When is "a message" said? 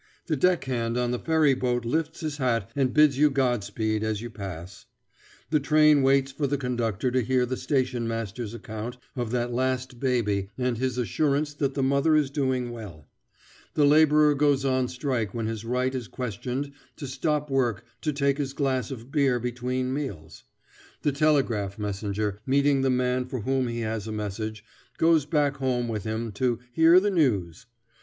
24.07-24.65